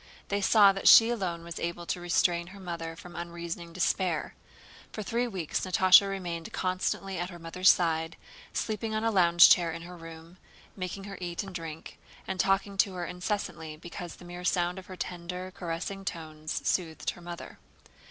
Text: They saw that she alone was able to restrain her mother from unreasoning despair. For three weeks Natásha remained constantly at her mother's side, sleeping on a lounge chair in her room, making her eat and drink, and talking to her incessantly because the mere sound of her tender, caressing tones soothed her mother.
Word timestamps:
They 0.29 0.41
saw 0.41 0.71
that 0.73 0.87
she 0.87 1.11
alone 1.11 1.43
was 1.43 1.59
able 1.59 1.85
to 1.85 2.01
restrain 2.01 2.47
her 2.47 2.59
mother 2.59 2.95
from 2.95 3.15
unreasoning 3.15 3.71
despair. 3.71 4.33
For 4.91 5.03
three 5.03 5.27
weeks 5.27 5.59
Natásha 5.59 6.09
remained 6.09 6.51
constantly 6.51 7.19
at 7.19 7.29
her 7.29 7.37
mother's 7.37 7.69
side, 7.69 8.17
sleeping 8.51 8.95
on 8.95 9.03
a 9.03 9.11
lounge 9.11 9.47
chair 9.47 9.71
in 9.71 9.83
her 9.83 9.95
room, 9.95 10.37
making 10.75 11.03
her 11.03 11.19
eat 11.21 11.43
and 11.43 11.53
drink, 11.53 11.99
and 12.27 12.39
talking 12.39 12.77
to 12.77 12.93
her 12.95 13.05
incessantly 13.05 13.77
because 13.77 14.15
the 14.15 14.25
mere 14.25 14.43
sound 14.43 14.79
of 14.79 14.87
her 14.87 14.95
tender, 14.95 15.51
caressing 15.55 16.03
tones 16.03 16.67
soothed 16.67 17.11
her 17.11 17.21
mother. 17.21 17.59